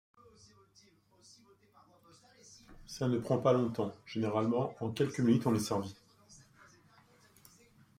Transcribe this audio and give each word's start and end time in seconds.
Ça 2.87 3.07
ne 3.07 3.19
prend 3.19 3.37
pas 3.37 3.53
longtemps, 3.53 3.91
généralement 4.07 4.73
en 4.79 4.89
quelques 4.89 5.19
minutes 5.19 5.45
on 5.45 5.53
est 5.53 5.59
servi. 5.59 5.93